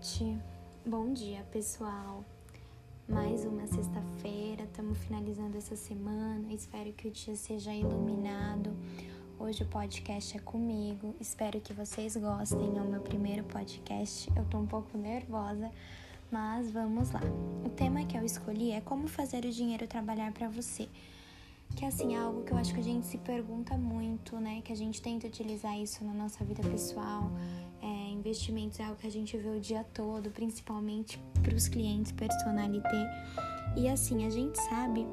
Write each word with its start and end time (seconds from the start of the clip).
noite, 0.00 0.38
bom 0.86 1.12
dia 1.12 1.44
pessoal. 1.52 2.24
Mais 3.06 3.44
uma 3.44 3.66
sexta-feira, 3.66 4.62
estamos 4.62 4.96
finalizando 4.96 5.58
essa 5.58 5.76
semana. 5.76 6.50
Espero 6.54 6.90
que 6.94 7.08
o 7.08 7.10
dia 7.10 7.36
seja 7.36 7.74
iluminado. 7.74 8.74
Hoje 9.38 9.62
o 9.62 9.66
podcast 9.66 10.38
é 10.38 10.40
comigo. 10.40 11.14
Espero 11.20 11.60
que 11.60 11.74
vocês 11.74 12.16
gostem. 12.16 12.78
É 12.78 12.80
o 12.80 12.88
meu 12.88 13.02
primeiro 13.02 13.44
podcast. 13.44 14.32
Eu 14.34 14.44
tô 14.46 14.56
um 14.56 14.66
pouco 14.66 14.96
nervosa, 14.96 15.70
mas 16.32 16.70
vamos 16.70 17.10
lá. 17.10 17.20
O 17.62 17.68
tema 17.68 18.02
que 18.06 18.16
eu 18.16 18.24
escolhi 18.24 18.70
é 18.70 18.80
como 18.80 19.06
fazer 19.06 19.44
o 19.44 19.50
dinheiro 19.50 19.86
trabalhar 19.86 20.32
para 20.32 20.48
você. 20.48 20.88
Que 21.76 21.84
assim 21.84 22.14
é 22.14 22.18
algo 22.18 22.42
que 22.42 22.52
eu 22.52 22.56
acho 22.56 22.72
que 22.72 22.80
a 22.80 22.84
gente 22.84 23.04
se 23.04 23.18
pergunta 23.18 23.76
muito, 23.76 24.36
né? 24.36 24.62
Que 24.64 24.72
a 24.72 24.76
gente 24.76 25.02
tenta 25.02 25.26
utilizar 25.26 25.78
isso 25.78 26.02
na 26.02 26.14
nossa 26.14 26.42
vida 26.42 26.62
pessoal 26.62 27.30
investimentos 28.20 28.78
é 28.78 28.84
algo 28.84 28.96
que 28.96 29.06
a 29.06 29.10
gente 29.10 29.36
vê 29.36 29.48
o 29.48 29.58
dia 29.58 29.84
todo, 29.94 30.30
principalmente 30.30 31.18
para 31.42 31.54
os 31.54 31.68
clientes 31.68 32.12
personalité. 32.12 33.08
E 33.76 33.88
assim, 33.88 34.26
a 34.26 34.30
gente 34.30 34.56
sabe 34.68 35.06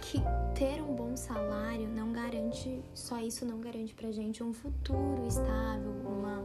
que 0.00 0.18
ter 0.54 0.82
um 0.82 0.94
bom 0.94 1.16
salário 1.16 1.88
não 1.88 2.12
garante, 2.12 2.82
só 2.92 3.18
isso 3.20 3.46
não 3.46 3.60
garante 3.60 3.94
pra 3.94 4.10
gente 4.10 4.42
um 4.42 4.52
futuro 4.52 5.26
estável, 5.26 5.92
uma, 6.04 6.44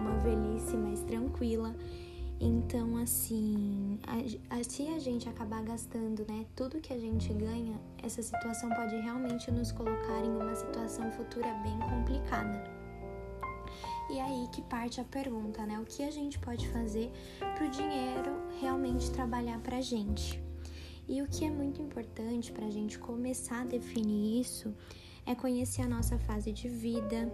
uma 0.00 0.18
velhice 0.20 0.76
mais 0.76 1.02
tranquila. 1.02 1.74
Então, 2.40 2.96
assim, 2.98 3.98
a, 4.06 4.56
a, 4.56 4.62
se 4.62 4.86
a 4.88 4.98
gente 5.00 5.28
acabar 5.28 5.60
gastando, 5.62 6.24
né, 6.28 6.46
tudo 6.54 6.80
que 6.80 6.92
a 6.92 6.98
gente 6.98 7.32
ganha, 7.34 7.80
essa 8.00 8.22
situação 8.22 8.70
pode 8.70 8.94
realmente 8.96 9.50
nos 9.50 9.72
colocar 9.72 10.24
em 10.24 10.30
uma 10.30 10.54
situação 10.54 11.10
futura 11.10 11.52
bem 11.64 11.76
complicada. 11.80 12.77
E 14.10 14.18
aí 14.18 14.48
que 14.52 14.62
parte 14.62 15.00
a 15.00 15.04
pergunta, 15.04 15.66
né? 15.66 15.78
O 15.78 15.84
que 15.84 16.02
a 16.02 16.10
gente 16.10 16.38
pode 16.38 16.66
fazer 16.68 17.10
para 17.38 17.66
o 17.66 17.70
dinheiro 17.70 18.32
realmente 18.60 19.10
trabalhar 19.10 19.58
para 19.60 19.76
a 19.76 19.80
gente? 19.80 20.42
E 21.06 21.22
o 21.22 21.26
que 21.26 21.44
é 21.44 21.50
muito 21.50 21.80
importante 21.80 22.52
para 22.52 22.66
a 22.66 22.70
gente 22.70 22.98
começar 22.98 23.62
a 23.62 23.64
definir 23.64 24.40
isso 24.40 24.74
é 25.26 25.34
conhecer 25.34 25.82
a 25.82 25.88
nossa 25.88 26.18
fase 26.18 26.52
de 26.52 26.68
vida, 26.68 27.32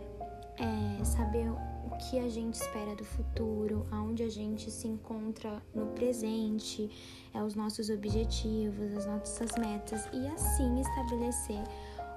é 0.58 1.04
saber 1.04 1.48
o 1.50 1.96
que 1.96 2.18
a 2.18 2.28
gente 2.28 2.54
espera 2.54 2.94
do 2.94 3.04
futuro, 3.04 3.86
aonde 3.90 4.22
a 4.22 4.28
gente 4.28 4.70
se 4.70 4.88
encontra 4.88 5.62
no 5.74 5.86
presente, 5.88 6.90
é 7.32 7.42
os 7.42 7.54
nossos 7.54 7.90
objetivos, 7.90 8.92
as 8.96 9.06
nossas 9.06 9.50
metas 9.58 10.08
e 10.12 10.26
assim 10.28 10.80
estabelecer 10.80 11.62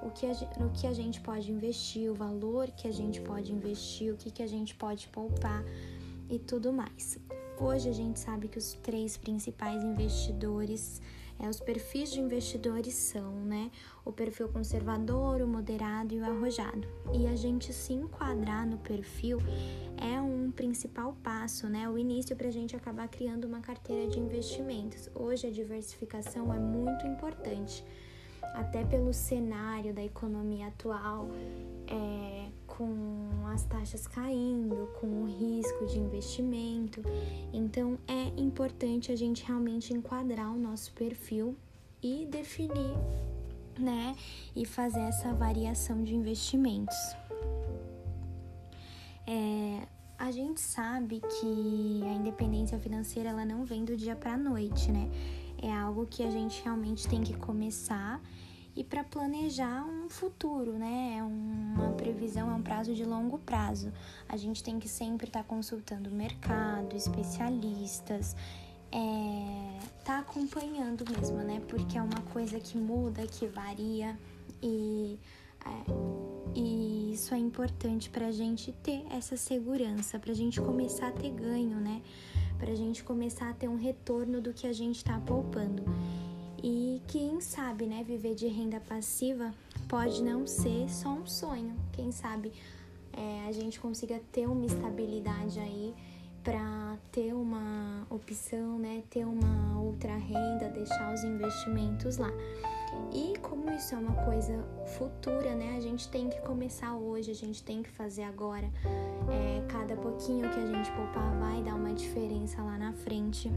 o 0.02 0.10
que, 0.10 0.26
a, 0.26 0.34
no 0.60 0.70
que 0.72 0.88
a 0.88 0.94
gente 0.94 1.22
pode 1.22 1.52
investir, 1.52 2.10
o 2.10 2.14
valor 2.14 2.70
que 2.72 2.88
a 2.88 2.92
gente 2.92 3.22
pode 3.22 3.52
investir, 3.52 4.14
o 4.14 4.18
que, 4.18 4.32
que 4.32 4.44
a 4.44 4.48
gente 4.48 4.76
pode 4.76 5.08
poupar 5.10 5.64
e 6.30 6.40
tudo 6.40 6.72
mais. 6.72 7.20
Hoje 7.60 7.90
a 7.90 7.94
gente 7.94 8.20
sabe 8.20 8.48
que 8.48 8.58
os 8.58 8.74
três 8.74 9.18
principais 9.18 9.84
investidores, 9.84 11.02
é, 11.40 11.50
os 11.50 11.60
perfis 11.60 12.12
de 12.12 12.20
investidores 12.20 12.94
são, 12.94 13.32
né? 13.34 13.72
O 14.06 14.12
perfil 14.12 14.48
conservador, 14.48 15.42
o 15.42 15.48
moderado 15.48 16.14
e 16.14 16.20
o 16.20 16.26
arrojado. 16.26 16.88
E 17.14 17.26
a 17.26 17.36
gente 17.36 17.74
se 17.74 17.94
enquadrar 17.94 18.68
no 18.68 18.78
perfil 18.78 19.40
é 19.98 20.22
um 20.22 20.52
principal 20.52 21.18
passo, 21.24 21.68
né? 21.68 21.90
O 21.90 21.98
início 21.98 22.36
para 22.36 22.48
a 22.48 22.52
gente 22.52 22.76
acabar 22.76 23.08
criando 23.08 23.46
uma 23.46 23.60
carteira 23.60 24.08
de 24.08 24.20
investimentos. 24.20 25.10
Hoje 25.16 25.48
a 25.48 25.52
diversificação 25.52 26.54
é 26.54 26.60
muito 26.60 27.08
importante 27.08 27.84
até 28.54 28.84
pelo 28.84 29.14
cenário 29.14 29.94
da 29.94 30.04
economia 30.04 30.68
atual, 30.68 31.28
é, 31.88 32.50
com 32.66 33.30
as 33.48 33.64
taxas 33.64 34.08
caindo, 34.08 34.90
com 35.00 35.24
o 35.24 35.26
risco 35.26 35.86
de 35.86 36.00
investimento. 36.00 37.02
Então 37.54 37.98
é 38.08 38.40
importante 38.40 39.12
a 39.12 39.16
gente 39.16 39.46
realmente 39.46 39.94
enquadrar 39.94 40.52
o 40.54 40.58
nosso 40.58 40.94
perfil 40.94 41.56
e 42.02 42.26
definir, 42.26 42.96
né, 43.80 44.16
e 44.56 44.66
fazer 44.66 45.02
essa 45.02 45.34
variação 45.34 46.04
de 46.04 46.16
investimentos. 46.16 46.98
É, 49.26 49.88
a 50.18 50.32
gente 50.32 50.60
sabe 50.60 51.20
que 51.20 52.02
a 52.04 52.14
independência 52.14 52.80
financeira 52.80 53.30
ela 53.30 53.46
não 53.46 53.64
vem 53.64 53.86
do 53.86 53.96
dia 53.96 54.16
para 54.16 54.34
a 54.34 54.38
noite, 54.38 54.92
né? 54.92 55.10
É 55.62 55.72
algo 55.72 56.06
que 56.06 56.24
a 56.24 56.30
gente 56.30 56.62
realmente 56.64 57.08
tem 57.08 57.22
que 57.22 57.36
começar 57.36 58.22
e 58.78 58.84
para 58.84 59.04
planejar 59.04 59.84
um 59.86 60.08
futuro, 60.08 60.74
né? 60.74 61.16
É 61.18 61.24
uma 61.24 61.94
previsão, 61.94 62.52
é 62.52 62.54
um 62.54 62.62
prazo 62.62 62.94
de 62.94 63.04
longo 63.04 63.40
prazo. 63.40 63.92
A 64.30 64.38
gente 64.38 64.64
tem 64.64 64.80
que 64.80 64.88
sempre 64.88 65.26
estar 65.26 65.42
tá 65.42 65.50
consultando 65.50 66.12
o 66.12 66.14
mercado, 66.14 66.96
especialistas, 66.96 68.36
é, 68.92 69.80
tá 70.06 70.20
acompanhando 70.20 71.04
mesmo, 71.12 71.38
né? 71.38 71.60
Porque 71.68 71.98
é 71.98 72.02
uma 72.02 72.22
coisa 72.32 72.60
que 72.60 72.78
muda, 72.78 73.26
que 73.26 73.48
varia 73.48 74.16
e, 74.62 75.20
é, 75.66 75.92
e 76.56 77.14
isso 77.14 77.34
é 77.34 77.38
importante 77.40 78.12
para 78.12 78.28
a 78.28 78.32
gente 78.32 78.72
ter 78.72 79.04
essa 79.10 79.36
segurança, 79.36 80.20
para 80.20 80.32
a 80.32 80.36
gente 80.36 80.62
começar 80.62 81.08
a 81.08 81.12
ter 81.12 81.32
ganho, 81.32 81.80
né? 81.80 82.02
Para 82.58 82.72
a 82.72 82.76
gente 82.76 83.04
começar 83.04 83.50
a 83.50 83.54
ter 83.54 83.68
um 83.68 83.78
retorno 83.78 84.42
do 84.42 84.54
que 84.54 84.68
a 84.68 84.74
gente 84.74 84.98
está 84.98 85.20
poupando. 85.20 85.84
E 86.64 87.02
quem 87.08 87.40
sabe, 87.40 87.86
né, 87.86 88.04
viver 88.04 88.34
de 88.34 88.48
renda 88.48 88.80
passiva 88.80 89.54
pode 89.88 90.24
não 90.24 90.48
ser 90.48 90.90
só 90.90 91.10
um 91.10 91.26
sonho. 91.26 91.76
Quem 91.94 92.12
sabe 92.12 92.52
é, 93.14 93.48
a 93.48 93.52
gente 93.52 93.80
consiga 93.80 94.20
ter 94.32 94.48
uma 94.48 94.66
estabilidade 94.66 95.60
aí 95.60 95.94
para 96.44 96.98
ter 97.12 97.34
uma 97.34 98.08
opção, 98.10 98.80
né, 98.80 99.04
ter 99.10 99.26
uma 99.26 99.82
outra 99.82 100.16
renda, 100.16 100.70
deixar 100.70 101.14
os 101.14 101.24
investimentos 101.24 102.18
lá. 102.18 102.32
E 103.14 103.38
como 103.40 103.70
isso 103.72 103.96
é 103.96 103.98
uma 103.98 104.24
coisa 104.24 104.54
futura, 104.98 105.56
né, 105.56 105.76
a 105.78 105.80
gente 105.80 106.10
tem 106.10 106.30
que 106.30 106.40
começar 106.42 106.96
hoje, 106.96 107.32
a 107.32 107.36
gente 107.36 107.64
tem 107.64 107.84
que 107.84 107.90
fazer 107.90 108.24
agora. 108.24 108.70
É, 109.30 109.66
cada 109.68 109.96
pouquinho 109.96 110.50
que 110.50 110.60
a 110.60 110.66
gente 110.66 110.92
poupar 110.92 111.38
vai 111.40 111.62
dar 111.64 111.76
uma 111.76 111.94
diferença 111.94 112.62
lá 112.62 112.78
na 112.78 112.94
frente. 112.94 113.52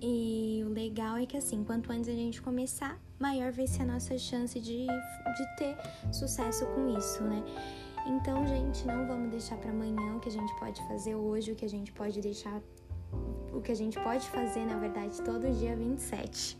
E 0.00 0.62
o 0.66 0.68
legal 0.68 1.16
é 1.16 1.26
que 1.26 1.36
assim, 1.36 1.64
quanto 1.64 1.90
antes 1.90 2.08
a 2.08 2.12
gente 2.12 2.42
começar, 2.42 3.00
maior 3.18 3.52
vai 3.52 3.66
ser 3.66 3.82
a 3.82 3.86
nossa 3.86 4.18
chance 4.18 4.60
de, 4.60 4.86
de 4.86 5.56
ter 5.56 5.76
sucesso 6.12 6.66
com 6.66 6.98
isso, 6.98 7.22
né? 7.22 7.42
Então, 8.06 8.46
gente, 8.46 8.86
não 8.86 9.06
vamos 9.06 9.30
deixar 9.30 9.56
para 9.56 9.70
amanhã 9.70 10.16
o 10.16 10.20
que 10.20 10.28
a 10.28 10.32
gente 10.32 10.54
pode 10.58 10.78
fazer 10.86 11.14
hoje, 11.14 11.52
o 11.52 11.54
que 11.54 11.64
a 11.64 11.68
gente 11.68 11.90
pode 11.90 12.20
deixar, 12.20 12.60
o 13.50 13.62
que 13.62 13.72
a 13.72 13.74
gente 13.74 13.98
pode 14.00 14.28
fazer, 14.28 14.66
na 14.66 14.78
verdade, 14.78 15.22
todo 15.22 15.50
dia 15.58 15.74
27. 15.74 16.58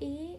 E 0.00 0.35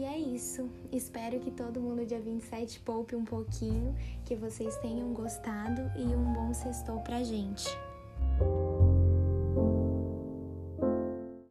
e 0.00 0.04
é 0.04 0.18
isso. 0.18 0.66
Espero 0.90 1.38
que 1.40 1.50
todo 1.50 1.78
mundo 1.78 2.06
dia 2.06 2.18
27 2.18 2.80
poupe 2.80 3.14
um 3.14 3.24
pouquinho, 3.24 3.94
que 4.24 4.34
vocês 4.34 4.74
tenham 4.78 5.12
gostado 5.12 5.82
e 5.94 6.04
um 6.04 6.32
bom 6.32 6.54
sextou 6.54 7.00
pra 7.00 7.22
gente. 7.22 7.68